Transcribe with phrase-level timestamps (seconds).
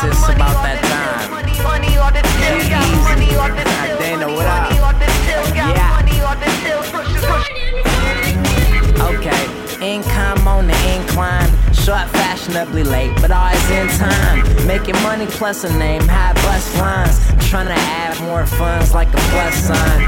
[0.00, 1.30] since about that time.
[2.40, 4.70] Yeah, Dana, what up?
[5.54, 5.98] Yeah.
[9.10, 9.42] Okay,
[9.94, 11.48] income on the incline.
[11.74, 14.66] Short, fashionably late, but always in time.
[14.66, 17.18] Making money plus a name, high bus lines.
[17.50, 19.99] Trying to add more funds like a plus sign.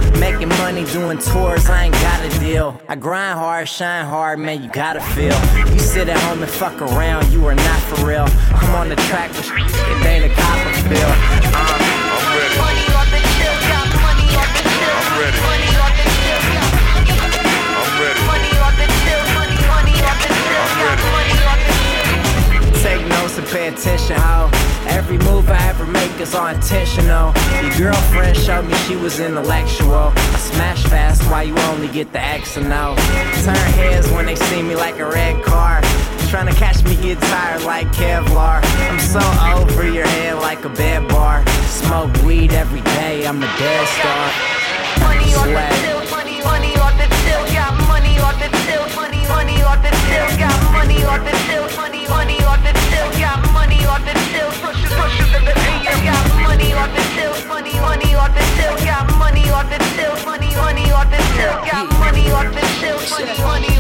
[0.83, 2.81] Money doing tours, I ain't got a deal.
[2.89, 5.39] I grind hard, shine hard, man, you gotta feel.
[5.73, 8.27] You sit at home and fuck around, you are not for real.
[8.51, 11.15] I'm on the track, but it ain't a Copperfield.
[11.55, 11.72] Uh,
[23.53, 24.51] pay attention, how
[24.87, 27.35] every move I ever make is all intentional.
[27.61, 30.13] Your girlfriend showed me she was intellectual.
[30.17, 32.97] I smash fast while you only get the X and O.
[33.45, 35.83] Turn heads when they see me like a red car.
[36.31, 38.63] Trying to catch me get tired like Kevlar.
[38.89, 39.21] I'm so
[39.61, 41.45] over your head like a bed bar.
[41.67, 44.31] Smoke weed every day, I'm a dead star.
[45.01, 45.92] Money
[61.65, 63.72] got money off this silk, money, money